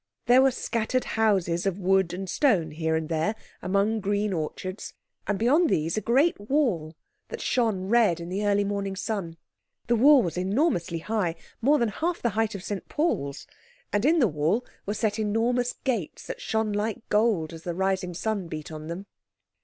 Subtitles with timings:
[0.25, 4.95] There were scattered houses of wood and stone here and there among green orchards,
[5.27, 6.95] and beyond these a great wall
[7.27, 9.37] that shone red in the early morning sun.
[9.85, 14.65] The wall was enormously high—more than half the height of St Paul's—and in the wall
[14.87, 19.05] were set enormous gates that shone like gold as the rising sun beat on them.